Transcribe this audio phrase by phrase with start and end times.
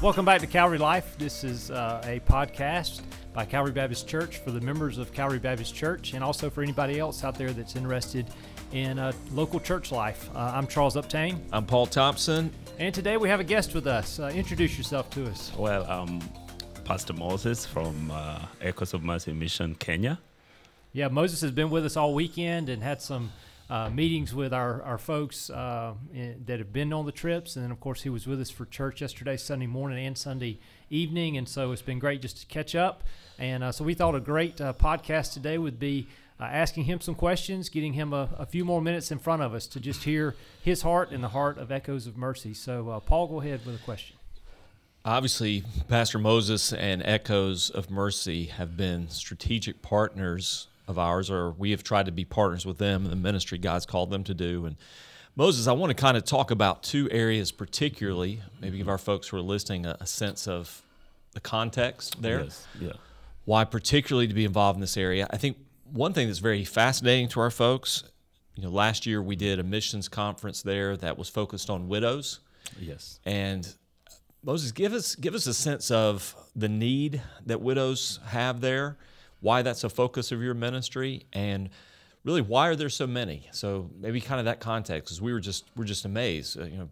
[0.00, 1.18] Welcome back to Calvary Life.
[1.18, 3.00] This is uh, a podcast
[3.32, 7.00] by Calvary Baptist Church for the members of Calvary Baptist Church and also for anybody
[7.00, 8.28] else out there that's interested
[8.70, 10.30] in uh, local church life.
[10.36, 11.40] Uh, I'm Charles Uptain.
[11.52, 12.52] I'm Paul Thompson.
[12.78, 14.20] And today we have a guest with us.
[14.20, 15.50] Uh, introduce yourself to us.
[15.58, 16.20] Well, I'm
[16.84, 20.20] Pastor Moses from uh, Echoes of Mercy Mission, Kenya.
[20.92, 23.32] Yeah, Moses has been with us all weekend and had some
[23.70, 27.56] uh, meetings with our, our folks uh, in, that have been on the trips.
[27.56, 30.58] And then, of course, he was with us for church yesterday, Sunday morning, and Sunday
[30.90, 31.36] evening.
[31.36, 33.04] And so it's been great just to catch up.
[33.38, 36.08] And uh, so we thought a great uh, podcast today would be
[36.40, 39.54] uh, asking him some questions, getting him a, a, few more minutes in front of
[39.54, 42.54] us to just hear his heart and the heart of Echoes of Mercy.
[42.54, 44.16] So, uh, Paul, go ahead with a question.
[45.04, 51.70] Obviously, Pastor Moses and Echoes of Mercy have been strategic partners of ours, or we
[51.70, 54.64] have tried to be partners with them in the ministry God's called them to do.
[54.64, 54.76] And
[55.36, 59.28] Moses, I want to kind of talk about two areas particularly, maybe give our folks
[59.28, 60.82] who are listening a, a sense of
[61.34, 62.40] the context there.
[62.40, 62.92] Yes, yeah.
[63.44, 65.28] Why particularly to be involved in this area?
[65.30, 65.58] I think
[65.92, 68.02] one thing that's very fascinating to our folks,
[68.56, 72.40] you know, last year we did a missions conference there that was focused on widows.
[72.80, 73.20] Yes.
[73.24, 73.72] And
[74.42, 78.96] Moses, give us give us a sense of the need that widows have there
[79.40, 81.70] why that's a focus of your ministry, and
[82.24, 83.48] really why are there so many?
[83.52, 86.60] So maybe kind of that context, because we were just we're just amazed.
[86.60, 86.88] Uh, you know,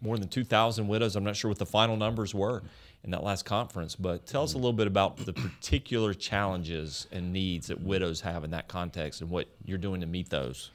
[0.00, 1.16] more than two thousand widows.
[1.16, 2.62] I'm not sure what the final numbers were
[3.04, 7.32] in that last conference, but tell us a little bit about the particular challenges and
[7.32, 10.70] needs that widows have in that context, and what you're doing to meet those.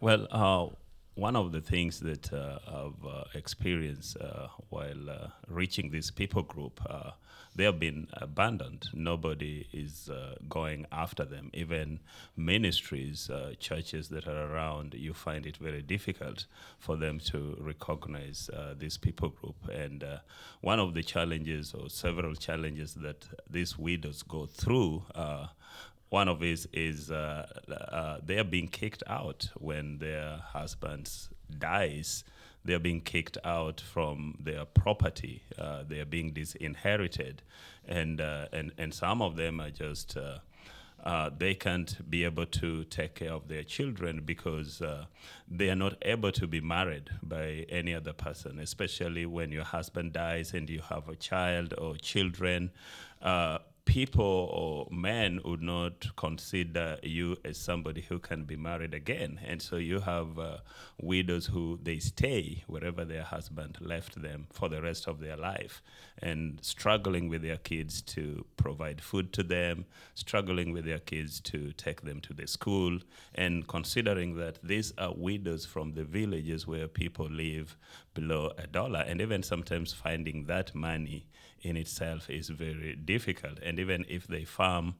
[0.00, 0.74] Well, uh,
[1.14, 6.42] one of the things that uh, I've uh, experienced uh, while uh, reaching this people
[6.42, 6.80] group
[7.58, 8.88] they have been abandoned.
[8.94, 11.50] Nobody is uh, going after them.
[11.52, 11.98] Even
[12.36, 16.46] ministries, uh, churches that are around, you find it very difficult
[16.78, 19.56] for them to recognize uh, this people group.
[19.72, 20.18] And uh,
[20.60, 25.48] one of the challenges, or several challenges, that these widows go through uh,
[26.10, 32.24] one of it is uh, they are being kicked out when their husbands dies
[32.68, 35.42] they are being kicked out from their property.
[35.58, 37.40] Uh, they are being disinherited,
[37.86, 40.16] and uh, and and some of them are just.
[40.16, 40.38] Uh,
[41.04, 45.04] uh they can't be able to take care of their children because uh,
[45.48, 50.12] they are not able to be married by any other person, especially when your husband
[50.12, 52.70] dies and you have a child or children.
[53.22, 59.40] Uh, people or men would not consider you as somebody who can be married again.
[59.42, 60.58] And so you have uh,
[61.00, 65.82] widows who they stay wherever their husband left them for the rest of their life
[66.20, 71.72] and struggling with their kids to provide food to them, struggling with their kids to
[71.72, 72.98] take them to the school,
[73.36, 77.78] and considering that these are widows from the villages where people live
[78.12, 81.26] below a dollar, and even sometimes finding that money
[81.62, 83.58] in itself is very difficult.
[83.62, 84.94] And even if they farm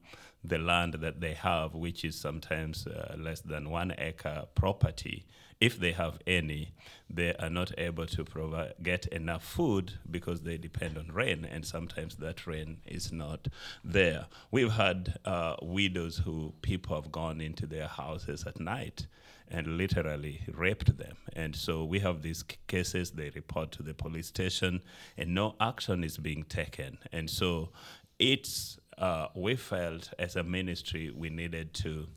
[0.45, 5.27] the land that they have, which is sometimes uh, less than one acre property,
[5.61, 6.73] if they have any,
[7.11, 11.67] they are not able to provide get enough food because they depend on rain, and
[11.67, 13.49] sometimes that rain is not
[13.83, 14.27] there.
[14.53, 19.09] We've had uh, widows who people have gone into their houses at night
[19.51, 21.17] and literally raped them.
[21.35, 24.83] And so we have these cases, they report to the police station,
[25.17, 26.99] and no action is being taken.
[27.13, 27.71] And so
[28.19, 32.09] it's, uh, we felt as a ministry we needed to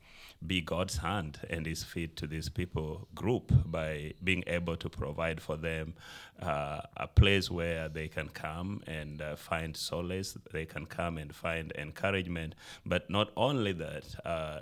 [0.45, 5.39] be God's hand and His feet to these people group by being able to provide
[5.39, 5.93] for them
[6.41, 11.35] uh, a place where they can come and uh, find solace, they can come and
[11.35, 12.55] find encouragement.
[12.85, 14.59] But not only that, uh,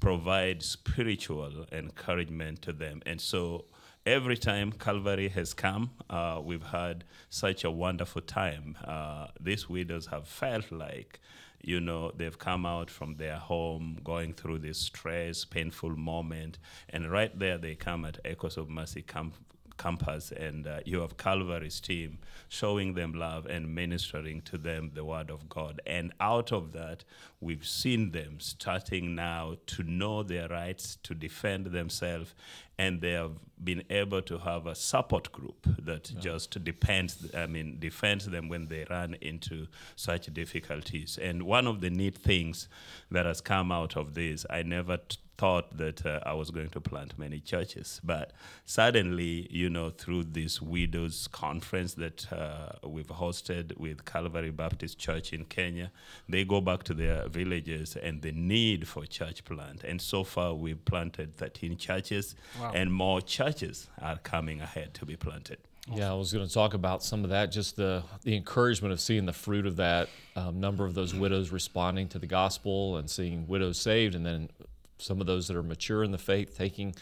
[0.00, 3.02] provide spiritual encouragement to them.
[3.06, 3.66] And so
[4.06, 8.76] every time Calvary has come, uh, we've had such a wonderful time.
[8.84, 11.20] Uh, these widows have felt like,
[11.62, 17.10] you know, they've come out from their home, going through this stress, painful moment, and
[17.10, 19.34] right there they come at Echoes of Mercy Camp
[19.80, 22.18] campus and uh, you have Calvary's team
[22.48, 25.80] showing them love and ministering to them the word of God.
[25.86, 27.04] And out of that,
[27.40, 32.34] we've seen them starting now to know their rights, to defend themselves,
[32.78, 33.32] and they have
[33.62, 36.20] been able to have a support group that yeah.
[36.20, 39.66] just depends, I mean, defends them when they run into
[39.96, 41.18] such difficulties.
[41.20, 42.68] And one of the neat things
[43.10, 46.68] that has come out of this, I never t- thought that uh, I was going
[46.70, 47.98] to plant many churches.
[48.04, 48.32] But
[48.66, 55.32] suddenly, you know, through this widows conference that uh, we've hosted with Calvary Baptist Church
[55.32, 55.90] in Kenya,
[56.28, 59.82] they go back to their villages and the need for church plant.
[59.82, 62.72] And so far, we've planted 13 churches, Wow.
[62.74, 65.58] and more churches are coming ahead to be planted.
[65.92, 69.00] Yeah, I was going to talk about some of that, just the the encouragement of
[69.00, 73.08] seeing the fruit of that um, number of those widows responding to the gospel and
[73.10, 74.50] seeing widows saved, and then
[75.00, 76.94] some of those that are mature in the faith taking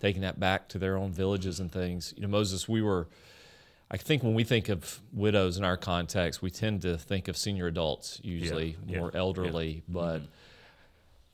[0.00, 2.14] taking that back to their own villages and things.
[2.16, 3.08] You know, Moses, we were.
[3.90, 7.38] I think when we think of widows in our context, we tend to think of
[7.38, 9.20] senior adults, usually yeah, more yeah.
[9.20, 10.22] elderly, but.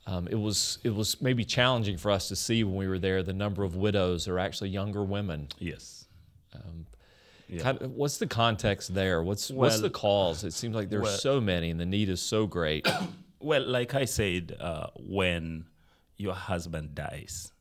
[0.06, 3.22] Um, it was it was maybe challenging for us to see when we were there
[3.22, 6.04] the number of widows are actually younger women Yes.
[7.48, 7.62] Yeah.
[7.62, 9.22] Kind of- what's the context there?
[9.22, 10.44] What's what's the cause?
[10.44, 12.86] It seems like there's well- so many, and the need is so great.
[13.40, 15.66] Well, like I said, uh, when
[16.16, 17.52] your husband dies,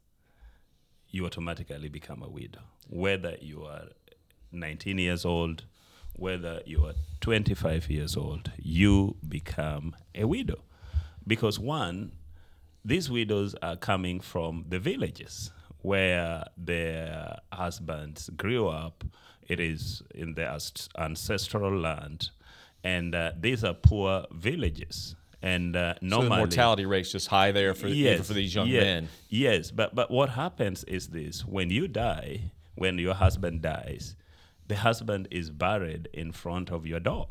[1.10, 2.62] you automatically become a widow.
[2.90, 3.90] Whether you are
[4.52, 5.64] 19 years old,
[6.14, 10.62] whether you are 25 years old, you become a widow.
[11.26, 12.12] Because one,
[12.86, 15.52] these widows are coming from the villages
[15.82, 19.04] where their husbands grew up.
[19.48, 20.58] It is in their
[20.98, 22.30] ancestral land.
[22.84, 25.16] And uh, these are poor villages.
[25.44, 28.68] And uh, so the normally, mortality rate's just high there for even for these young
[28.68, 29.10] yeah, men.
[29.28, 34.16] Yes, but but what happens is this: when you die, when your husband dies,
[34.68, 37.28] the husband is buried in front of your door.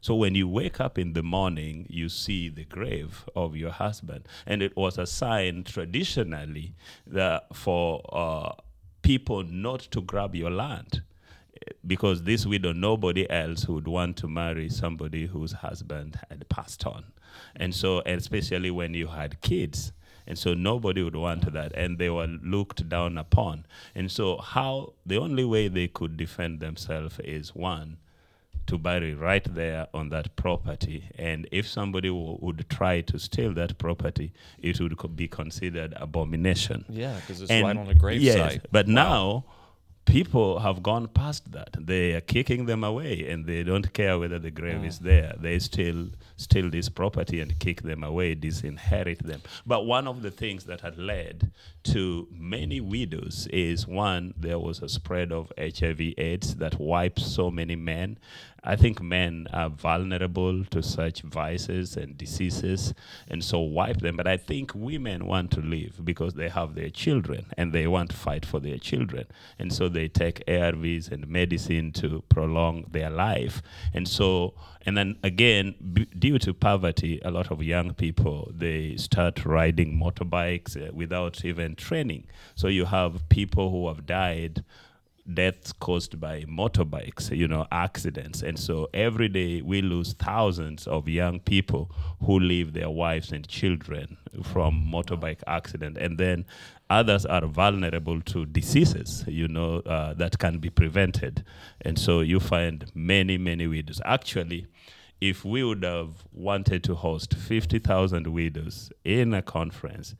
[0.00, 4.26] So when you wake up in the morning, you see the grave of your husband,
[4.44, 6.74] and it was a sign traditionally
[7.06, 8.60] that for uh,
[9.02, 11.02] people not to grab your land
[11.86, 17.04] because this widow, nobody else would want to marry somebody whose husband had passed on.
[17.54, 19.92] And so, especially when you had kids.
[20.28, 21.72] And so nobody would want that.
[21.74, 23.66] And they were looked down upon.
[23.94, 27.98] And so, how the only way they could defend themselves is one,
[28.66, 31.04] to bury right there on that property.
[31.16, 35.94] And if somebody w- would try to steal that property, it would co- be considered
[35.96, 36.84] abomination.
[36.88, 38.66] Yeah, because it's And- right on a grave yes, site.
[38.72, 38.92] But Wow.
[38.94, 39.44] now
[40.06, 41.70] people have gone past that.
[41.78, 44.86] They are kicking them away and they don't care whether the grave Mm.
[44.86, 45.34] is there.
[45.38, 49.42] They still steal this property and kick them away, disinherit them.
[49.66, 51.50] But one of the things that had led
[51.84, 57.50] to many widows is one, there was a spread of HIV AIDS that wiped so
[57.50, 58.18] many men.
[58.66, 62.94] I think men are vulnerable to such vices and diseases,
[63.28, 64.16] and so wipe them.
[64.16, 68.10] But I think women want to live because they have their children and they want
[68.10, 69.26] to fight for their children.
[69.58, 73.62] And so they take ARVs and medicine to prolong their life.
[73.94, 74.54] And so,
[74.84, 79.98] and then again, b- due to poverty, a lot of young people they start riding
[79.98, 82.26] motorbikes uh, without even training.
[82.54, 84.64] So you have people who have died
[85.32, 88.42] deaths caused by motorbikes, you know, accidents.
[88.42, 91.90] And so every day we lose thousands of young people
[92.24, 95.98] who leave their wives and children from motorbike accident.
[95.98, 96.44] And then
[96.88, 101.44] others are vulnerable to diseases, you know, uh, that can be prevented.
[101.80, 104.00] And so you find many, many widows.
[104.04, 104.66] Actually,
[105.20, 110.14] if we would have wanted to host 50,000 widows in a conference,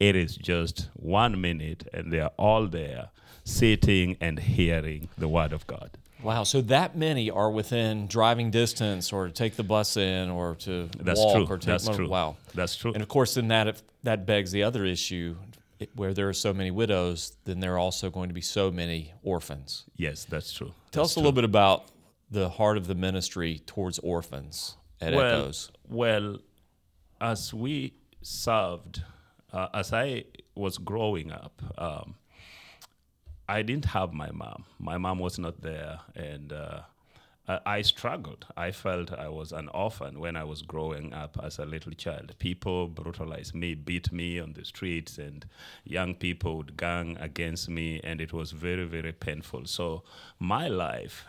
[0.00, 3.10] it is just one minute and they are all there
[3.44, 5.90] sitting and hearing the word of God.
[6.22, 10.54] Wow, so that many are within driving distance, or to take the bus in, or
[10.56, 11.46] to That's walk, true.
[11.54, 11.66] or take.
[11.66, 12.08] That's true.
[12.08, 12.92] Wow, That's true.
[12.92, 15.34] and of course, then that if, that begs the other issue,
[15.80, 18.70] it- where there are so many widows, then there are also going to be so
[18.70, 19.84] many orphans.
[19.96, 20.72] yes, that's true.
[20.92, 21.86] Tell That's us a little bit about
[22.30, 25.72] the heart of the ministry towards orphans at well, Echoes.
[25.88, 26.38] Well,
[27.20, 29.02] as we served,
[29.52, 32.14] uh, as I was growing up, um,
[33.48, 34.64] I didn't have my mom.
[34.78, 36.82] My mom was not there, and uh,
[37.48, 38.46] I, I struggled.
[38.56, 42.34] I felt I was an orphan when I was growing up as a little child.
[42.38, 45.44] People brutalized me, beat me on the streets, and
[45.84, 49.66] young people would gang against me, and it was very, very painful.
[49.66, 50.04] So
[50.38, 51.26] my life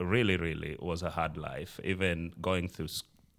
[0.00, 1.80] really, really was a hard life.
[1.84, 2.88] Even going through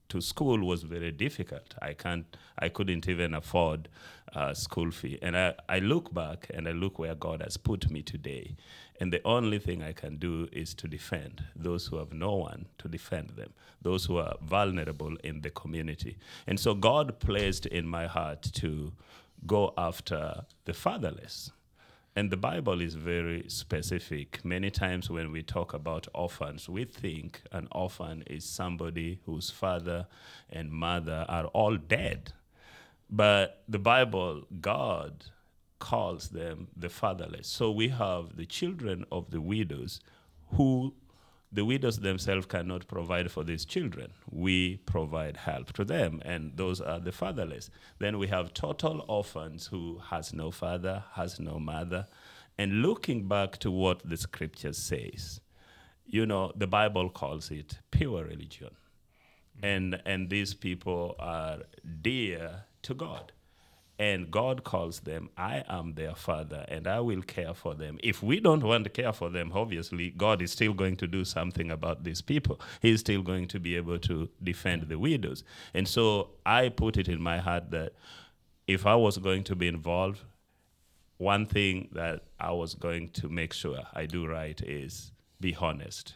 [0.09, 1.75] to school was very difficult.
[1.81, 2.25] I can't,
[2.57, 3.89] I couldn't even afford
[4.33, 5.19] uh, school fee.
[5.21, 8.55] And I, I look back and I look where God has put me today.
[8.99, 12.65] And the only thing I can do is to defend those who have no one
[12.79, 16.17] to defend them, those who are vulnerable in the community.
[16.45, 18.91] And so God placed in my heart to
[19.47, 21.51] go after the fatherless.
[22.19, 24.43] And the Bible is very specific.
[24.43, 30.05] Many times when we talk about orphans, we think an orphan is somebody whose father
[30.49, 32.33] and mother are all dead.
[33.09, 35.27] But the Bible, God
[35.79, 37.47] calls them the fatherless.
[37.47, 40.01] So we have the children of the widows
[40.55, 40.95] who
[41.51, 44.11] the widows themselves cannot provide for these children.
[44.29, 47.71] We provide help to them, and those are the fatherless.
[47.97, 52.07] Then we have total orphans who has no father, has no mother.
[52.57, 55.39] And looking back to what the scripture says,
[56.05, 58.75] you know, the Bible calls it pure religion.
[59.57, 59.65] Mm-hmm.
[59.65, 61.59] And, and these people are
[62.01, 63.31] dear to God.
[63.99, 67.99] And God calls them, I am their father, and I will care for them.
[68.01, 71.25] If we don't want to care for them, obviously, God is still going to do
[71.25, 72.61] something about these people.
[72.81, 75.43] He's still going to be able to defend the widows.
[75.73, 77.91] And so I put it in my heart that
[78.67, 80.21] if I was going to be involved,
[81.17, 86.13] one thing that I was going to make sure I do right is be honest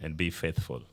[0.00, 0.84] and be faithful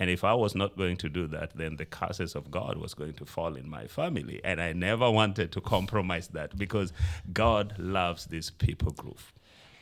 [0.00, 2.94] and if I was not going to do that, then the curses of God was
[2.94, 4.40] going to fall in my family.
[4.42, 6.94] And I never wanted to compromise that because
[7.34, 9.20] God loves this people group.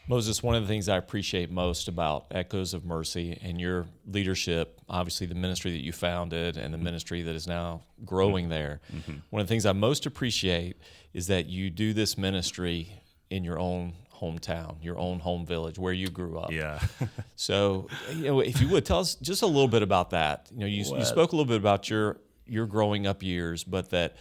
[0.09, 4.81] Moses, one of the things I appreciate most about Echoes of Mercy and your leadership,
[4.89, 8.53] obviously the ministry that you founded and the ministry that is now growing mm-hmm.
[8.53, 9.19] there, mm-hmm.
[9.31, 10.79] one of the things I most appreciate
[11.15, 15.93] is that you do this ministry in your own hometown, your own home village, where
[15.93, 16.53] you grew up.
[16.53, 16.81] Yeah.
[17.37, 20.49] so, you know, if you would tell us just a little bit about that.
[20.53, 23.91] You know, you, you spoke a little bit about your your growing up years, but
[23.91, 24.17] that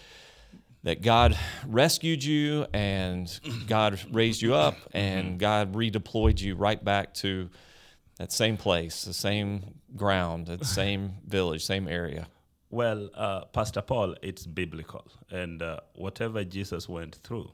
[0.83, 3.27] that God rescued you and
[3.67, 5.37] God raised you up and mm-hmm.
[5.37, 7.49] God redeployed you right back to
[8.17, 12.27] that same place, the same ground, the same village, same area.
[12.69, 17.51] Well, uh, Pastor Paul, it's biblical, and uh, whatever Jesus went through,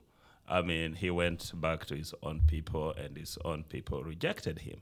[0.54, 4.82] I mean, he went back to his own people, and his own people rejected him.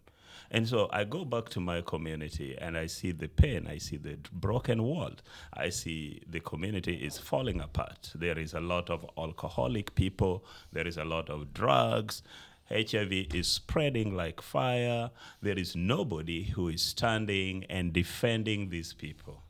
[0.54, 3.96] And so I go back to my community and I see the pain, I see
[3.96, 5.22] the broken world,
[5.54, 8.12] I see the community is falling apart.
[8.14, 12.22] There is a lot of alcoholic people, there is a lot of drugs.
[12.70, 15.12] HIV is spreading like fire.
[15.42, 19.44] There is nobody who is standing and defending these people.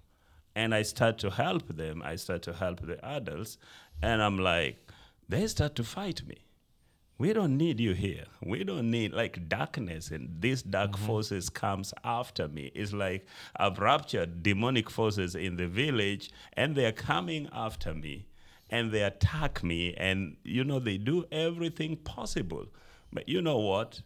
[0.55, 3.57] And I start to help them, I start to help the adults,
[4.01, 4.90] and I'm like,
[5.31, 6.39] they start to fight me.
[7.17, 8.25] We don't need you here.
[8.43, 11.05] We don't need like darkness and these dark mm-hmm.
[11.05, 12.71] forces comes after me.
[12.75, 18.27] It's like I've raptured demonic forces in the village and they're coming after me
[18.69, 22.65] and they attack me and you know they do everything possible.
[23.13, 24.01] But you know what?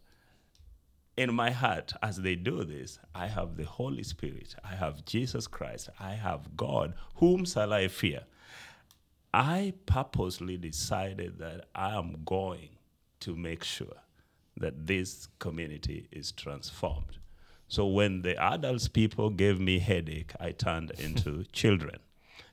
[1.17, 5.47] in my heart, as they do this, I have the Holy Spirit, I have Jesus
[5.47, 6.93] Christ, I have God.
[7.15, 8.23] Whom shall I fear?
[9.35, 12.69] I purposely decided that I am going
[13.19, 13.97] to make sure
[14.55, 17.17] that this community is transformed.
[17.67, 21.97] So when the adults people gave me headache, I turned into children.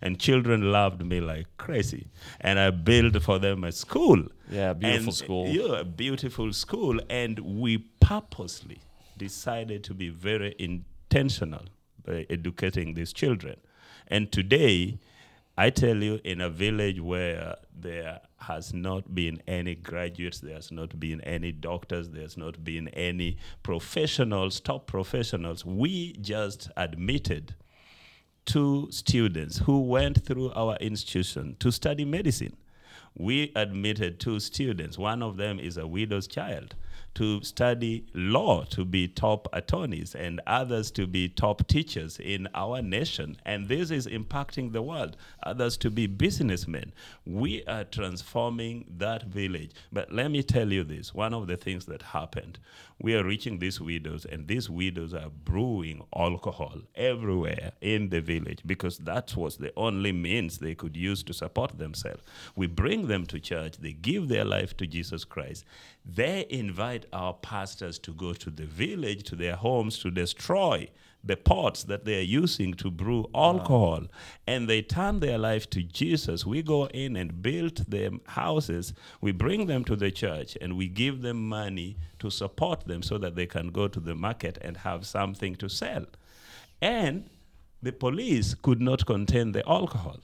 [0.00, 2.08] And children loved me like crazy.
[2.40, 4.24] And I built for them a school.
[4.50, 5.46] Yeah, beautiful and, school.
[5.46, 6.98] Yeah, a beautiful school.
[7.08, 8.80] And we purposely
[9.16, 11.66] decided to be very intentional
[12.04, 13.58] by educating these children.
[14.08, 14.98] And today,
[15.56, 20.72] I tell you, in a village where there has not been any graduates, there has
[20.72, 27.54] not been any doctors, there's not been any professionals, top professionals, we just admitted
[28.46, 32.56] two students who went through our institution to study medicine.
[33.14, 34.96] We admitted two students.
[34.96, 36.74] One of them is a widow's child
[37.14, 42.80] to study law to be top attorneys and others to be top teachers in our
[42.82, 43.36] nation.
[43.44, 46.92] And this is impacting the world, others to be businessmen.
[47.26, 49.72] We are transforming that village.
[49.92, 52.58] But let me tell you this one of the things that happened
[53.02, 58.60] we are reaching these widows, and these widows are brewing alcohol everywhere in the village
[58.64, 62.22] because that was the only means they could use to support themselves.
[62.54, 65.64] We bring them to church, they give their life to Jesus Christ.
[66.04, 70.88] They invite our pastors to go to the village, to their homes, to destroy
[71.24, 74.08] the pots that they are using to brew alcohol wow.
[74.46, 76.44] and they turn their life to Jesus.
[76.44, 80.88] We go in and build them houses, we bring them to the church, and we
[80.88, 84.76] give them money to support them so that they can go to the market and
[84.78, 86.06] have something to sell.
[86.80, 87.30] And
[87.80, 90.18] the police could not contain the alcohol.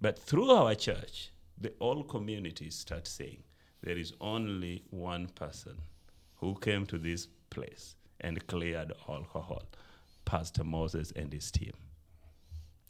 [0.00, 3.42] But through our church, the whole community start saying,
[3.82, 5.76] there is only one person
[6.36, 9.62] who came to this place and cleared alcohol.
[10.24, 11.72] Pastor Moses and his team.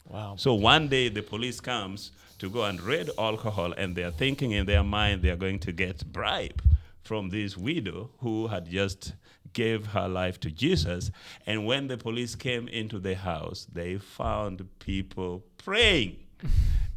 [0.08, 0.34] Wow.
[0.37, 4.66] So one day the police comes to go and raid alcohol and they're thinking in
[4.66, 6.62] their mind they're going to get bribe
[7.02, 9.12] from this widow who had just
[9.52, 11.11] gave her life to Jesus.
[11.46, 16.16] And when the police came into the house, they found people praying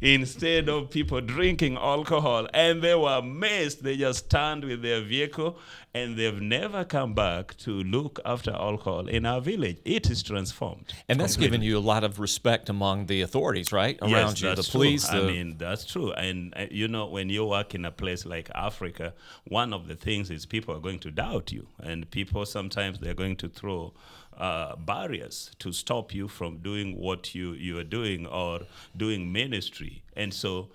[0.00, 2.46] instead of people drinking alcohol.
[2.52, 3.82] And they were amazed.
[3.82, 5.58] They just turned with their vehicle
[5.94, 9.78] and they've never come back to look after alcohol in our village.
[9.84, 10.92] It is transformed.
[11.08, 11.58] And that's completely.
[11.58, 13.98] given you a lot of respect among the authorities, right?
[14.02, 15.08] Around yes, you, the police.
[15.08, 16.12] The- I mean, that's true.
[16.12, 19.14] And uh, you know, when you work in a place like Africa,
[19.46, 23.14] one of the things is people are going to doubt you, and people sometimes they're
[23.14, 23.94] going to throw
[24.36, 28.60] uh, barriers to stop you from doing what you you are doing or
[28.96, 30.02] doing ministry.
[30.14, 30.70] And so,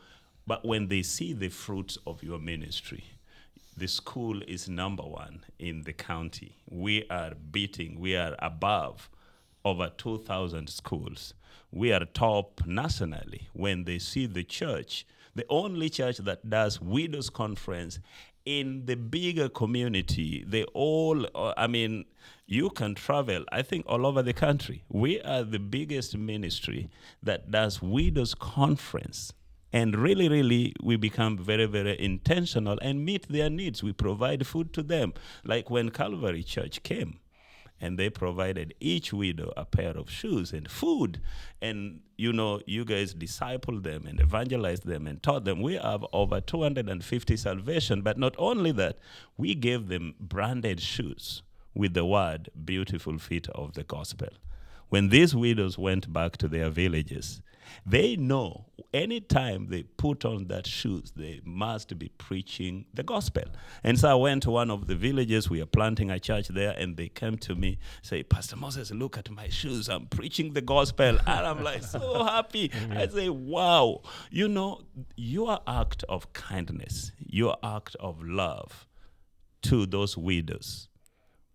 [0.48, 3.03] but when they see the fruits of your ministry,
[3.77, 6.58] the school is number one in the county.
[6.70, 9.10] We are beating, we are above
[9.63, 11.34] over 2,000 schools.
[11.72, 17.30] We are top nationally when they see the church, the only church that does widows
[17.30, 18.00] conference
[18.46, 20.44] in the bigger community.
[20.46, 22.06] They all, uh, I mean,
[22.51, 24.84] you can travel, I think, all over the country.
[24.89, 26.89] We are the biggest ministry
[27.24, 29.31] that does widows conference.
[29.72, 33.81] And really really we become very very intentional and meet their needs.
[33.81, 35.13] We provide food to them.
[35.46, 37.20] Like when calvary church came
[37.79, 41.22] and they provided each widow a pair of shoes and food.
[41.62, 45.62] And you know you guys discipled them and evangelized them and taught them.
[45.62, 48.01] We have over 250 salvation.
[48.01, 49.00] But not only that
[49.38, 51.43] we gave them branded shoes
[51.74, 54.30] with the word beautiful feet of the gospel
[54.92, 57.42] when these widows went back to their villages,
[57.86, 63.46] they know anytime they put on that shoes, they must be preaching the gospel.
[63.86, 65.50] And so I went to one of the villages.
[65.50, 69.18] We are planting a church there, and they came to me, say, Pastor Moses, look
[69.18, 69.88] at my shoes.
[69.88, 71.20] I'm preaching the gospel.
[71.25, 72.68] And I'm like, so happy.
[72.68, 72.98] Mm-hmm.
[72.98, 74.01] I say, wow.
[74.30, 74.82] You know,
[75.16, 78.88] your act of kindness, your act of love
[79.62, 80.90] to those widows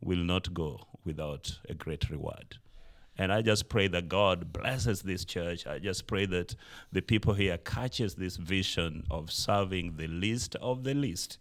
[0.03, 2.59] will not go without a great reward.
[3.19, 5.67] And I just pray that God blesses this church.
[5.67, 6.55] I just pray that
[6.93, 11.39] the people here catches this vision of serving the least of the least,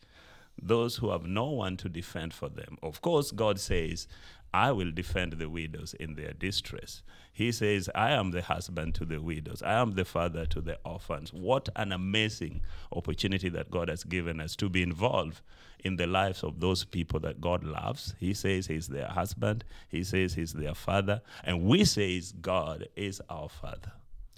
[0.61, 2.77] those who have no one to defend for them.
[2.81, 4.07] Of course, God says,
[4.55, 7.03] I will defend the widows in their distress.
[7.33, 9.61] He says, I am the husband to the widows.
[9.61, 11.33] I am the father to the orphans.
[11.33, 12.61] What an amazing
[12.93, 15.41] opportunity that God has given us to be involved
[15.83, 18.15] in the lives of those people that God loves.
[18.17, 23.21] He says He's their husband, He says He's their father, and we says God is
[23.29, 23.91] our father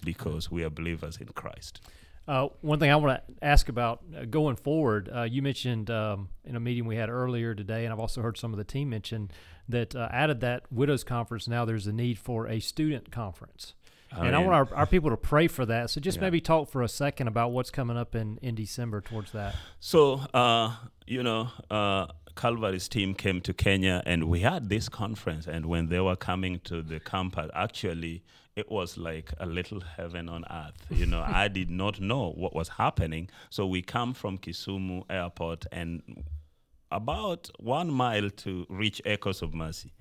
[0.04, 1.80] because we are believers in Christ.
[2.26, 6.28] Uh, one thing I want to ask about uh, going forward, uh, you mentioned um,
[6.44, 8.90] in a meeting we had earlier today, and I've also heard some of the team
[8.90, 9.30] mention
[9.68, 13.74] that uh, out of that widows conference now there's a need for a student conference.
[14.10, 15.90] and I want our, our people to pray for that.
[15.90, 16.22] So just Yeah.
[16.22, 19.54] maybe talk for a second about what's coming up in, in December towards that.
[19.80, 20.76] So, uh,
[21.06, 25.46] you know, uh, Calvary's team came to Kenya and we had this conference.
[25.46, 28.22] And when they were coming to the campus, actually,
[28.56, 30.86] it was like a little heaven on earth.
[30.90, 33.28] You know, I did not know what was happening.
[33.50, 36.02] So we come from Kisumu airport and
[36.90, 39.92] about one mile to reach Echoes of Mercy,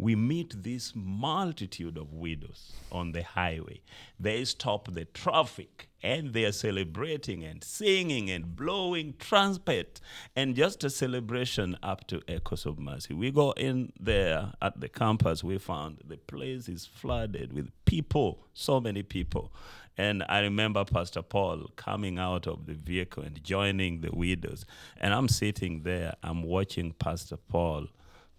[0.00, 3.82] we meet this multitude of widows on the highway.
[4.18, 10.00] They stop the traffic and they are celebrating and singing and blowing trumpet
[10.34, 13.12] and just a celebration up to Echoes of Mercy.
[13.12, 18.46] We go in there at the campus, we found the place is flooded with people,
[18.54, 19.52] so many people.
[19.98, 24.64] And I remember Pastor Paul coming out of the vehicle and joining the widows.
[24.96, 27.88] And I'm sitting there, I'm watching Pastor Paul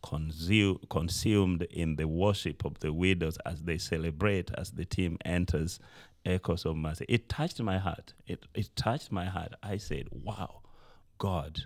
[0.04, 5.80] consume, consumed in the worship of the widows as they celebrate, as the team enters
[6.26, 7.06] Echoes of Mercy.
[7.10, 8.14] It touched my heart.
[8.28, 9.54] It, it touched my heart.
[9.64, 10.62] I said, Wow,
[11.18, 11.62] God,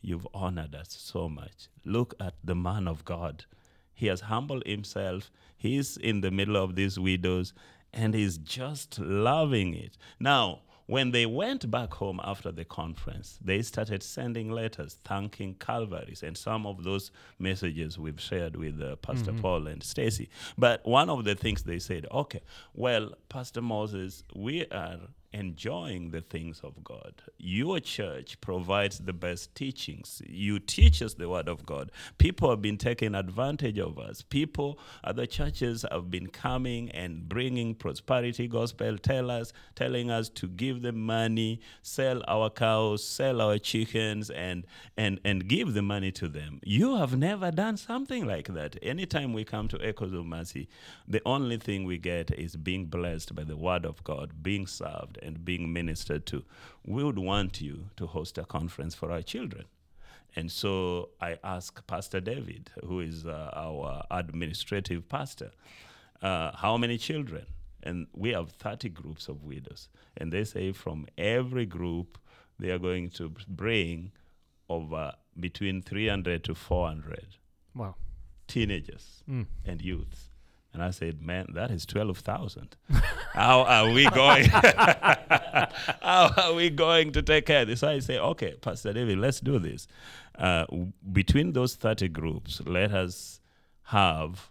[0.00, 1.68] you've honored us so much.
[1.84, 3.44] Look at the man of God.
[3.92, 5.30] He has humbled himself.
[5.56, 7.52] He's in the middle of these widows
[7.92, 9.96] and he's just loving it.
[10.18, 16.24] Now, when they went back home after the conference, they started sending letters thanking Calvaries,
[16.24, 20.28] and some of those messages we've shared with uh, Pastor Paul and Stacy.
[20.58, 22.40] But one of the things they said, okay,
[22.74, 24.98] well, Pastor Moses, we are
[25.32, 27.22] enjoying the things of God.
[27.38, 30.20] Your church provides the best teachings.
[30.26, 31.92] You teach us the word of God.
[32.18, 34.22] People have been taking advantage of us.
[34.22, 40.48] People, other churches have been coming and bringing prosperity gospel, tell us, telling us to
[40.48, 44.66] give them money, sell our cows, sell our chickens, and
[44.96, 46.60] and and give the money to them.
[46.64, 48.76] You have never done something like that.
[48.82, 50.68] Anytime we come to Echoes of Mercy,
[51.06, 55.18] the only thing we get is being blessed by the word of God, being served
[55.22, 56.44] and being ministered to.
[56.86, 59.64] We would want you to host a conference for our children.
[60.36, 65.50] And so I asked Pastor David, who is uh, our administrative pastor,
[66.22, 67.46] uh, how many children?
[67.82, 69.88] and we have 30 groups of widows.
[70.14, 72.18] And they say from every group,
[72.58, 74.12] they are going to bring
[74.68, 77.36] over between 300 to 400
[77.74, 77.94] Wow.
[78.46, 79.46] teenagers Mm.
[79.64, 80.29] and youths.
[80.72, 82.76] And I said, man, that is 12,000.
[83.32, 84.44] How are we going?
[84.48, 87.80] How are we going to take care of this?
[87.80, 89.88] So I say, okay, Pastor David, let's do this.
[90.38, 90.66] Uh,
[91.12, 93.40] between those 30 groups, let us
[93.84, 94.50] have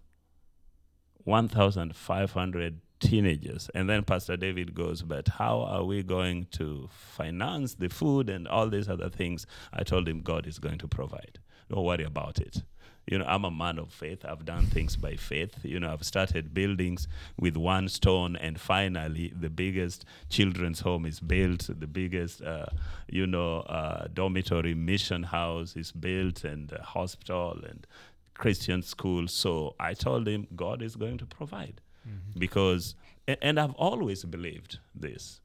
[1.23, 3.69] 1,500 teenagers.
[3.73, 8.47] And then Pastor David goes, but how are we going to finance the food and
[8.47, 9.45] all these other things?
[9.71, 11.39] I told him, God is going to provide.
[11.69, 12.63] Don't worry about it.
[13.12, 14.24] You know, I'm a man of faith.
[14.24, 15.54] I've done things by faith.
[15.63, 17.08] You know, I've started buildings
[17.39, 21.69] with one stone, and finally, the biggest children's home is built.
[21.84, 22.67] The biggest, uh,
[23.17, 27.88] you know, uh, dormitory mission house is built, and hospital and
[28.36, 29.28] Christian school.
[29.28, 31.82] So I told him, God is going to provide,
[32.38, 32.95] because,
[33.28, 35.41] a- and I've always believed this,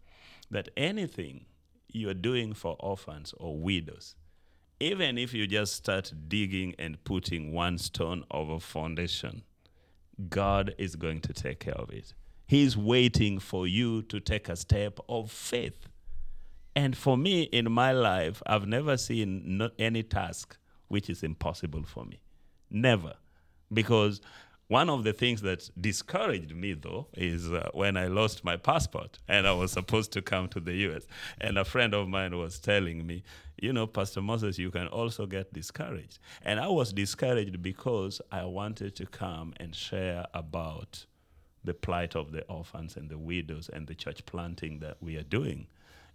[0.50, 1.46] that anything
[1.88, 4.14] you are doing for orphans or widows,
[4.85, 9.42] even if you just start digging and putting one stone over foundation,
[10.29, 12.12] God is going to take care of it.
[12.47, 15.88] He's waiting for you to take a step of faith.
[16.77, 22.05] And for me in my life, I've never seen any task which is impossible for
[22.05, 22.20] me.
[22.68, 23.14] Never.
[23.73, 24.20] Because
[24.68, 29.18] one of the things that discouraged me, though, is uh, when I lost my passport
[29.29, 31.07] and I was supposed to come to the US.
[31.40, 33.24] And a friend of mine was telling me,
[33.61, 36.18] you know, Pastor Moses, you can also get discouraged.
[36.42, 41.05] And I was discouraged because I wanted to come and share about
[41.62, 45.22] the plight of the orphans and the widows and the church planting that we are
[45.22, 45.66] doing.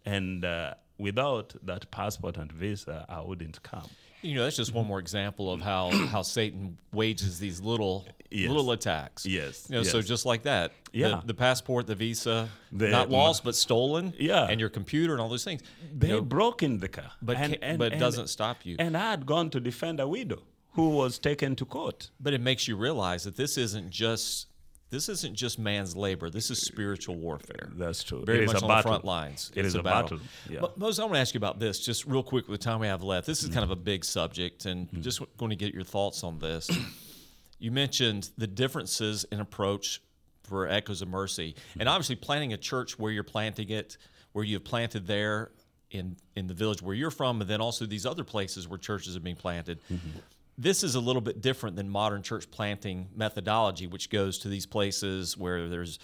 [0.06, 3.90] And uh, without that passport and visa, I wouldn't come.
[4.22, 8.50] You know, that's just one more example of how how Satan wages these little Yes.
[8.50, 9.26] little attacks.
[9.26, 10.72] Yes, You know, so just like that.
[10.94, 11.22] the- Yeah.
[11.26, 14.14] The, passport, the visa, The- not lost but stolen.
[14.20, 14.46] Yeah.
[14.48, 15.64] And your computer and all those things.
[15.98, 17.12] They You know, broke in the car.
[17.24, 18.76] but and, and- but it and- doesn't stop you.
[18.78, 22.12] And I had gone to defend a widow who was taken to court.
[22.20, 24.46] But it makes you realize that this isn't just
[24.89, 26.30] this isn't just man's labor.
[26.30, 27.69] This is spiritual warfare.
[27.75, 28.23] That's true.
[28.25, 28.78] Very It much a on battle.
[28.78, 29.52] the front lines.
[29.56, 30.60] It It's is a battle, yeah.
[30.62, 32.80] But Moses, I want to ask you about this just real quick with the time
[32.80, 33.28] we have left.
[33.28, 33.54] This is mm-hmm.
[33.56, 35.02] kind of a big subject, and Mm-hmm.
[35.02, 36.69] just going to get your thoughts on this.
[37.60, 40.02] you mentioned the differences in approach
[40.43, 41.89] for Echoes of Mercy, and mm-hmm.
[41.89, 43.97] obviously planting a church where you're planting it,
[44.32, 45.52] where you've planted there
[45.91, 49.15] in in the village where you're from, and then also these other places where churches
[49.15, 49.80] are being planted.
[49.91, 50.19] Mm-hmm.
[50.62, 54.65] This is a little bit different than modern church planting methodology, which goes to these
[54.65, 56.00] places where there's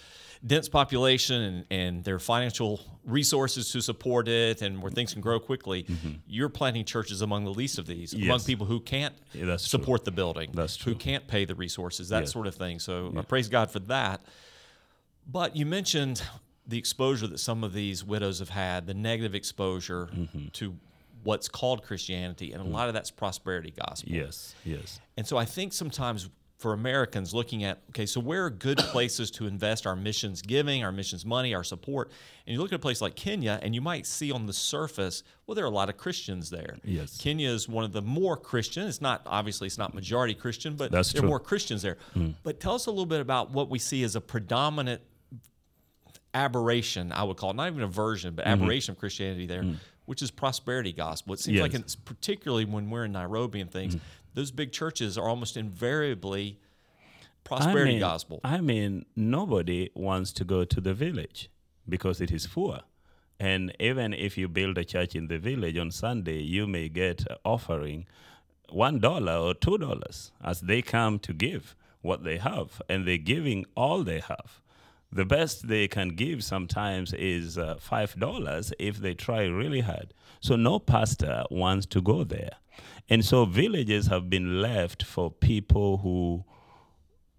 [0.46, 5.20] dense population and, and there are financial resources to support it and where things can
[5.20, 5.86] grow quickly.
[6.26, 9.78] You're planting churches among the least of these, among people who can't Yeah, that's true.
[9.78, 12.32] support the building, That's who can't pay the resources, that Yes.
[12.32, 12.78] sort of thing.
[12.78, 14.24] So I praise God for that.
[15.30, 16.22] But you mentioned
[16.66, 20.46] the exposure that some of these widows have had, the negative exposure Mm-hmm.
[20.54, 20.76] to
[21.26, 22.72] what's called Christianity, and a mm.
[22.72, 24.12] lot of that's prosperity gospel.
[24.12, 25.00] Yes, yes.
[25.16, 29.30] And so I think sometimes for Americans looking at, okay, so where are good places
[29.32, 32.12] to invest our missions giving, our missions money, our support?
[32.46, 35.24] And you look at a place like Kenya, and you might see on the surface,
[35.46, 36.78] well, there are a lot of Christians there.
[36.84, 37.18] Yes.
[37.18, 38.86] Kenya is one of the more Christian.
[38.86, 41.98] It's not, obviously, it's not majority Christian, but That's there are more Christians there.
[42.16, 42.34] Mm.
[42.44, 45.02] But tell us a little bit about what we see as a predominant
[46.36, 48.62] aberration, I would call it, not even a version, but mm-hmm.
[48.62, 49.76] aberration of Christianity there, mm.
[50.06, 51.34] Which is prosperity gospel.
[51.34, 51.82] It seems like Yes.
[51.82, 54.00] it's particularly when we're in Nairobi and things, mm.
[54.34, 56.58] those big churches are almost invariably
[57.44, 58.40] prosperity I mean, gospel.
[58.42, 61.50] I mean, nobody wants to go to the village
[61.88, 62.80] because it is poor.
[63.38, 67.24] And even if you build a church in the village on Sunday, you may get
[67.44, 68.06] offering
[68.70, 73.18] one dollar or two dollars as they come to give what they have, and they're
[73.18, 74.60] giving all they have.
[75.12, 80.12] The best they can give sometimes is uh, five dollars if they try really hard.
[80.40, 82.56] So no pastor wants to go there,
[83.08, 86.44] and so villages have been left for people who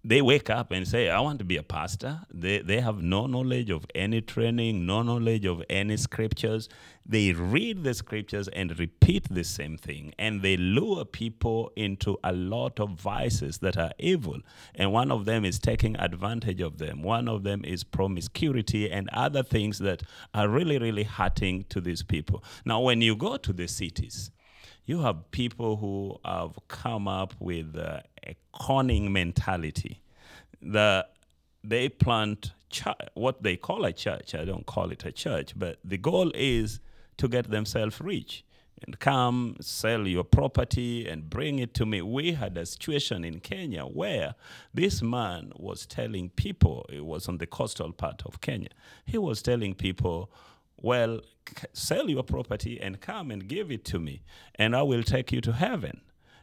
[0.08, 2.22] they wake up and say, I want to be a pastor.
[2.32, 6.70] They, they have no knowledge of any training, no knowledge of any scriptures.
[7.04, 10.14] They read the scriptures and repeat the same thing.
[10.18, 14.38] And they lure people into a lot of vices that are evil.
[14.74, 17.02] And one of them is taking advantage of them.
[17.02, 22.02] One of them is promiscuity and other things that are really, really hurting to these
[22.02, 22.42] people.
[22.64, 24.30] Now, when you go to the cities,
[24.88, 30.00] you have people who have come up with uh, a conning mentality.
[30.62, 31.06] The
[31.62, 34.34] they plant ch- what they call a church.
[34.34, 36.80] I don't call it a church, but the goal is
[37.18, 38.44] to get themselves rich.
[38.86, 42.02] and come sell your property and bring it to me.
[42.02, 44.34] We had a situation in Kenya where
[44.72, 48.68] this man was telling people, it was on the coastal part of Kenya,
[49.04, 50.30] he was telling people,
[50.80, 51.20] well,
[51.72, 54.22] sell your property and come and give it to me,
[54.54, 56.00] and I will take you to heaven.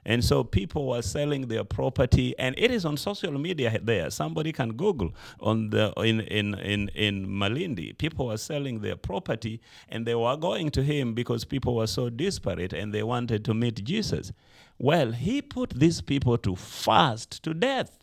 [0.08, 4.12] And so people were selling their property, and it is on social media there.
[4.12, 7.98] Somebody can Google on the in in in in Malindi.
[7.98, 12.10] People were selling their property, and they were going to him because people were so
[12.12, 14.32] desperate and they wanted to meet Jesus.
[14.78, 17.98] Well, he put these people to fast to death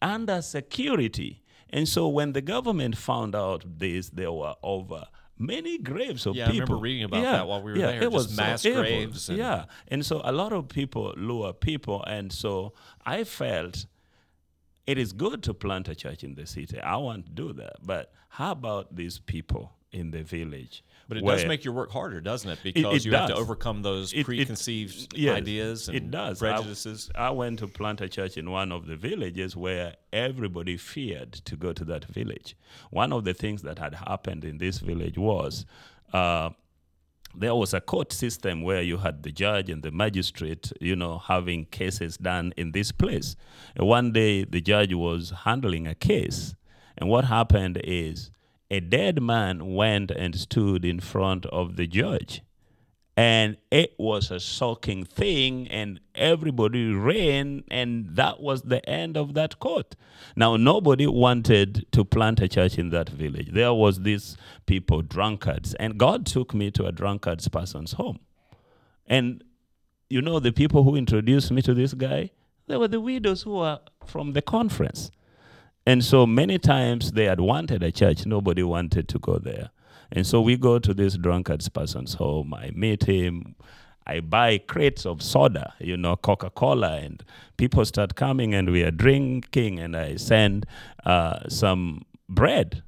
[0.00, 1.42] under security.
[1.70, 5.04] And so when the government found out this, there were over
[5.42, 6.66] many graves of Yeah, I people.
[6.66, 9.38] remember reading about that while we were there, It just was mass so graves and-
[9.38, 12.72] yeah, and so a lot of people lure people, and so
[13.04, 13.86] I felt
[14.86, 16.78] it is good to plant a church in the city.
[16.80, 20.82] I want to do that, but how about these people in the village?
[21.08, 22.58] But it does make your work harder, doesn't it?
[22.62, 26.38] Because it you have to overcome those It- it- preconceived yes, ideas and it does.
[26.38, 27.10] prejudices.
[27.14, 31.32] I, I went to plant a church in one of the villages where everybody feared
[31.32, 32.56] to go to that village.
[32.90, 35.66] One of the things that had happened in this village was
[36.12, 36.50] uh,
[37.34, 41.18] there was a court system where you had the judge and the magistrate, you know,
[41.18, 43.36] having cases done in this place.
[43.74, 46.54] And one day the judge was handling a case,
[46.98, 48.30] and what happened is
[48.72, 52.40] a dead man went and stood in front of the judge.
[53.14, 59.34] And it was a shocking thing and everybody ran and that was the end of
[59.34, 59.94] that court.
[60.34, 63.50] Now nobody wanted to plant a church in that village.
[63.52, 68.20] There was these people drunkards and god took me to a drunkards person's home.
[69.06, 69.44] And
[70.08, 72.30] you know the people who introduced me to this guy?
[72.68, 75.10] They were the widows who were from the conference
[75.86, 79.70] and so many times they had wanted a church, nobody wanted to go there.
[80.12, 82.52] And so we go to this drunkard's person's home.
[82.54, 83.56] I meet him.
[84.06, 87.24] I buy crates of soda, you know, Coca Cola, and
[87.56, 89.78] people start coming and we are drinking.
[89.78, 90.66] And I send
[91.04, 92.82] uh, some bread.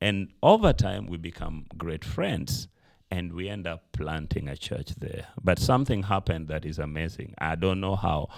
[0.00, 2.68] And over time, we become great friends
[3.10, 5.26] and we end up planting a church there.
[5.42, 7.34] But something happened that is amazing.
[7.38, 8.28] I don't know how.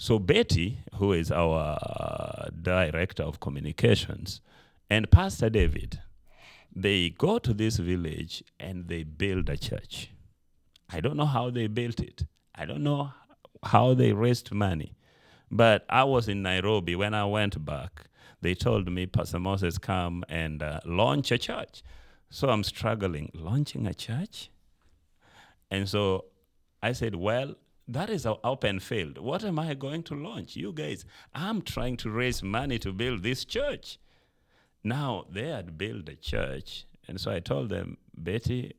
[0.00, 4.40] So, Betty, who is our uh, director of communications,
[4.88, 6.00] and Pastor David,
[6.72, 10.10] they go to this village and they build a church.
[10.88, 12.26] I don't know how they built it.
[12.54, 13.10] I don't know
[13.64, 14.94] how they raised money.
[15.50, 18.04] But I was in Nairobi when I went back.
[18.40, 21.82] They told me, Pastor Moses, come and uh, launch a church.
[22.30, 23.32] So I'm struggling.
[23.34, 24.48] Launching a church?
[25.72, 26.26] And so
[26.80, 27.56] I said, Well,
[27.88, 29.16] that is an open field.
[29.16, 30.56] What am I going to launch?
[30.56, 33.98] You guys, I'm trying to raise money to build this church.
[34.84, 36.84] Now they had built a church.
[37.08, 38.74] And so I told them, Betty,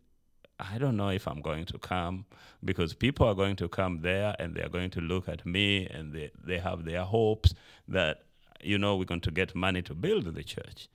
[0.60, 2.26] I don't know if I'm going to come
[2.64, 6.14] because people are going to come there and they're going to look at me and
[6.14, 7.56] they, they have their hopes
[7.88, 8.26] that,
[8.62, 10.88] you know, we're going to get money to build the church.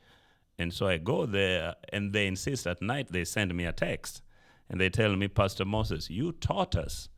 [0.57, 4.23] And so I go there and they insist at night, they send me a text
[4.71, 7.09] and they tell me, Pastor Moses, you taught us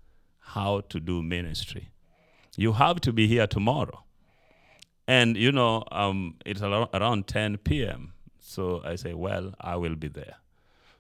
[0.46, 1.90] how to do ministry.
[2.56, 4.04] You have to be here tomorrow.
[5.09, 8.12] And, you know, um, it's around 10 p.m.
[8.38, 10.37] So I say, well, I will be there.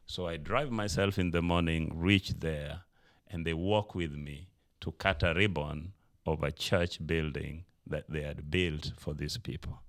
[0.06, 2.82] So I drive myself in the morning, reach there,
[3.30, 4.48] and they walk with me
[4.80, 5.92] to cut a ribbon
[6.26, 9.80] of a church building that they had built for these people.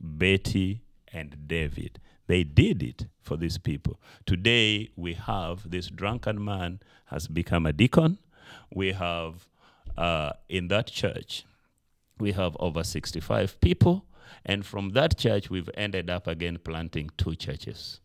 [0.00, 0.82] Betty
[1.12, 4.00] and David, they did it for these people.
[4.26, 8.18] Today we have this drunken man has become a deacon.
[8.74, 9.46] We have
[9.96, 11.44] uh, in that church,
[12.18, 14.06] we have over 65 people.
[14.44, 18.00] And from that church, we've ended up again planting two churches.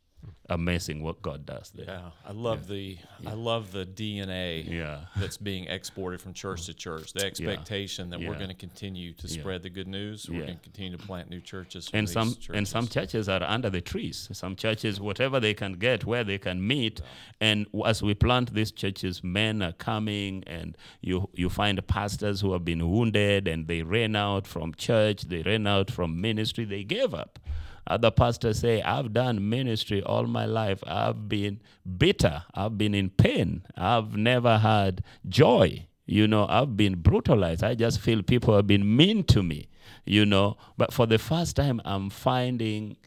[0.49, 1.85] Amazing what God does there.
[1.87, 5.01] Yeah, I love the I love the DNA Yeah.
[5.17, 7.11] that's being exported from church to church.
[7.11, 9.39] The expectation that we're going to continue to Yeah.
[9.41, 10.29] spread the good news.
[10.29, 10.45] We're Yeah.
[10.45, 11.89] going to continue to plant new churches.
[11.93, 12.49] and some churches.
[12.55, 16.37] and some churches are under the trees some churches whatever they can get where they
[16.37, 17.01] can meet
[17.41, 22.53] and as we plant these churches men are coming and you you find pastors who
[22.53, 26.83] have been wounded and they ran out from church they ran out from ministry they
[26.83, 27.37] gave up
[27.87, 30.83] other pastors say i've done ministry all my life.
[30.85, 31.61] I've been
[31.97, 32.43] bitter.
[32.53, 33.63] I've been in pain.
[33.75, 35.87] I've never had joy.
[36.05, 37.63] You know i've been brutalized.
[37.63, 39.67] I just feel people have been mean to me
[40.05, 40.57] you know.
[40.77, 42.97] But for the first time i'm finding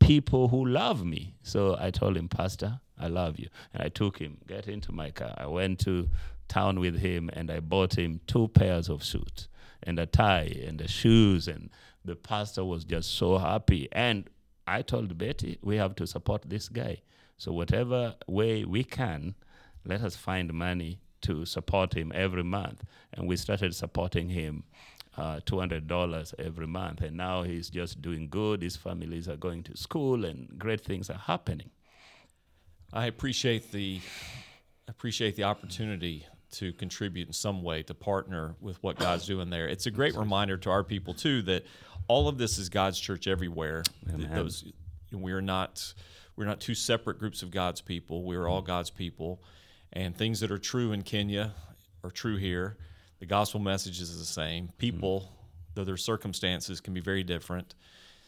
[0.00, 1.34] people who love me.
[1.42, 3.48] So i told him pastor i love you.
[3.72, 5.34] And i took him get into my car.
[5.36, 6.08] I went to
[6.48, 9.48] town with him and i bought him two pairs of suits
[9.82, 11.70] and a tie and the shoes and
[12.04, 14.28] the pastor was just so happy and
[14.66, 17.00] i told betty we have to support this guy
[17.36, 19.34] so whatever way we can
[19.84, 22.84] let us find money to support him every month.
[23.12, 24.64] And we started supporting him
[25.16, 27.00] uh, $200 every month.
[27.00, 28.62] And now he's just doing good.
[28.62, 31.70] His families are going to school and great things are happening.
[32.92, 34.00] I appreciate the
[34.88, 39.66] appreciate the opportunity to contribute in some way to partner with what God's doing there.
[39.66, 41.64] It's a great reminder to our people too that
[42.08, 43.82] all of this is God's church everywhere.
[44.08, 44.30] Amen.
[44.34, 44.64] Those
[45.12, 45.94] we're not
[46.36, 48.22] we're not two separate groups of God's people.
[48.22, 49.42] We're all God's people,
[49.92, 51.54] and things that are true in Kenya
[52.02, 52.76] are true here.
[53.20, 54.70] The gospel message is the same.
[54.78, 55.74] People, mm.
[55.74, 57.74] though their circumstances can be very different,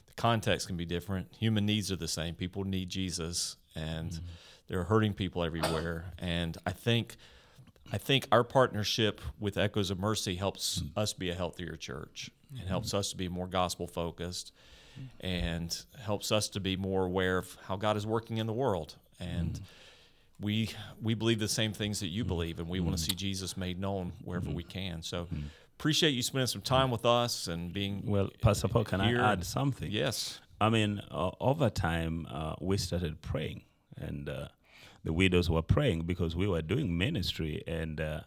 [0.06, 1.28] the context can be different.
[1.38, 2.34] Human needs are the same.
[2.34, 4.20] People need Jesus, and mm.
[4.68, 6.12] there are hurting people everywhere.
[6.18, 7.16] And I think,
[7.92, 12.68] I think our partnership with Echoes of Mercy helps us be a healthier church and
[12.68, 14.52] helps us to be more gospel focused,
[15.20, 18.94] and helps us to be more aware of how God is working in the world.
[19.18, 19.60] And
[20.40, 20.70] we
[21.02, 23.80] we believe the same things that you believe, and we want to see Jesus made
[23.80, 25.02] known wherever we can.
[25.02, 25.28] So.
[25.76, 29.44] Appreciate you spending some time with us and being Well, Pastor Paul, can I add
[29.44, 29.90] something?
[29.90, 30.40] Yes.
[30.60, 33.62] I mean, uh, over time, uh, we started praying,
[33.96, 34.48] and uh,
[35.04, 38.20] the widows were praying because we were doing ministry, and uh,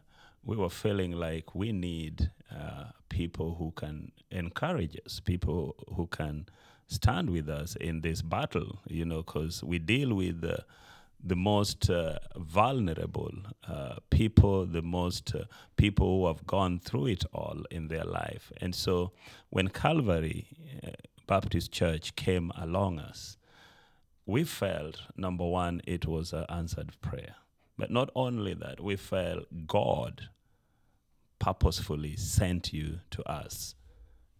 [0.44, 6.46] we were feeling like we need uh, people who can encourage us, people who can
[6.88, 10.58] stand with us in this battle, you know, because we deal with uh,
[11.24, 13.34] the most uh, vulnerable
[13.68, 15.44] uh, people, the most uh,
[15.76, 18.52] people who have gone through it all in their life.
[18.62, 19.12] And so
[19.50, 20.48] when Calvary
[21.26, 23.37] Baptist Church came along us,
[24.28, 27.36] we felt, number one, it was an answered prayer.
[27.78, 30.30] But not only that, we felt God
[31.40, 33.76] purposefully sent you to us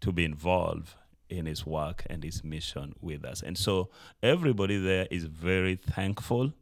[0.02, 0.94] to be involved
[1.30, 3.42] in his work and his mission with us.
[3.42, 3.90] And so
[4.22, 6.54] everybody there is very thankful.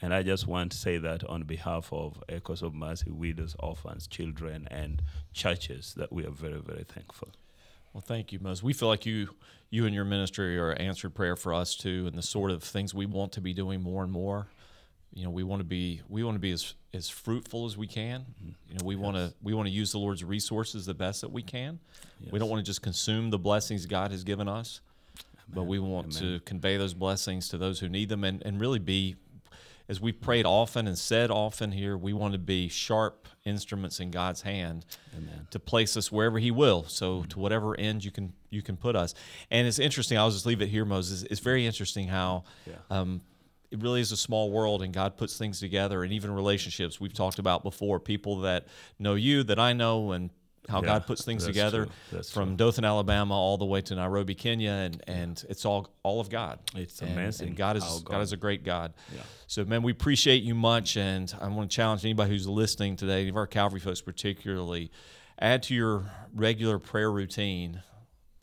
[0.00, 4.06] And I just want to say that on behalf of Echoes of Mercy, widows, orphans,
[4.06, 7.28] children, and churches, that we are very, very thankful.
[7.92, 8.62] Well, thank you, Moses.
[8.62, 9.28] We feel like you,
[9.70, 12.94] you and your ministry are answered prayer for us too, and the sort of things
[12.94, 14.48] we want to be doing more and more.
[15.12, 17.86] You know, we want to be we want to be as as fruitful as we
[17.86, 18.20] can.
[18.20, 18.48] Mm-hmm.
[18.68, 21.30] You know, we want to we want to use the Lord's resources the best that
[21.30, 21.80] we can.
[22.30, 24.80] We don't want to just consume the blessings God has given us,
[25.52, 28.78] but we want to convey those blessings to those who need them, and and really
[28.78, 29.16] be.
[29.88, 34.10] As we've prayed often and said often here, we want to be sharp instruments in
[34.10, 35.46] God's hand Amen.
[35.50, 36.84] to place us wherever He will.
[36.84, 39.14] So to whatever end you can you can put us.
[39.50, 40.18] And it's interesting.
[40.18, 41.22] I'll just leave it here, Moses.
[41.24, 42.74] It's very interesting how Yeah.
[42.90, 43.22] um,
[43.70, 47.14] it really is a small world, and God puts things together, and even relationships we've
[47.14, 47.98] talked about before.
[47.98, 48.66] People that
[48.98, 50.28] know you, that I know, and
[50.68, 51.88] how Yeah, God puts things together
[52.30, 52.56] from true.
[52.56, 56.60] Dothan, Alabama, all the way to Nairobi, Kenya, and and it's all all of God.
[56.74, 58.04] It's And- amazing And God is God.
[58.04, 58.94] God- is a great God.
[59.14, 59.22] Yeah.
[59.48, 63.20] So, man, we appreciate you much, and I want to challenge anybody who's listening today,
[63.22, 64.90] any of our Calvary folks particularly,
[65.38, 67.82] add to your regular prayer routine.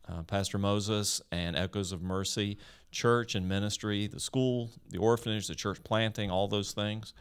[0.07, 2.57] Uh, Pastor Moses and Echoes of Mercy,
[2.91, 7.13] church and ministry, the school, the orphanage, the church planting, all those things,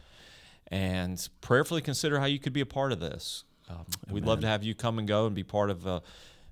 [0.67, 3.43] and prayerfully consider how you could be a part of this.
[3.69, 6.01] Um, we'd love to have you come and go and be part of a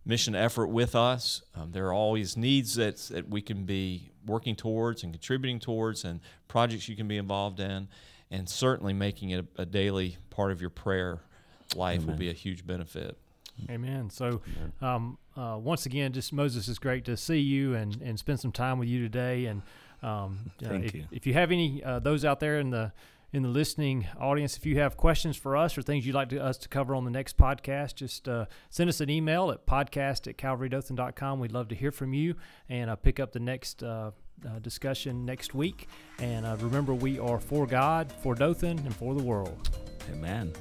[0.05, 1.41] mission effort with us.
[1.55, 6.03] Um, there are always needs that, that we can be working towards and contributing towards,
[6.03, 7.87] and projects you can be involved in,
[8.29, 11.21] and certainly making it a, a daily part of your prayer
[11.75, 13.17] life will be a huge benefit.
[13.69, 14.09] Amen.
[14.09, 14.41] So,
[14.81, 18.51] um, uh, once again, just Moses, it's great to see you and, and spend some
[18.51, 19.45] time with you today.
[19.45, 19.61] And
[20.03, 21.05] um, uh, Thank if, you.
[21.11, 22.91] if you have any uh, those out there in the
[23.37, 26.43] in the listening audience, if you have questions for us or things you'd like to,
[26.43, 30.27] us to cover on the next podcast, just uh, send us an email at podcast
[30.27, 31.39] at calvarydothan.com.
[31.39, 32.35] We'd love to hear from you
[32.67, 34.11] and uh, pick up the next uh,
[34.45, 35.87] uh discussion next week.
[36.19, 39.69] And uh, remember, we are for God, for Dothan, and for the world.
[40.11, 40.51] Amen.